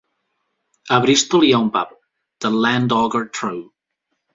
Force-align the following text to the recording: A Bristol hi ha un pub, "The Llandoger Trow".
A 0.97 0.99
Bristol 1.03 1.47
hi 1.47 1.51
ha 1.51 1.61
un 1.67 1.69
pub, 1.77 1.95
"The 2.45 2.55
Llandoger 2.59 3.27
Trow". 3.41 3.67